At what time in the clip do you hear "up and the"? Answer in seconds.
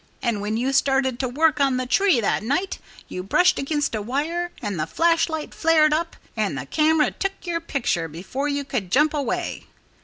5.93-6.65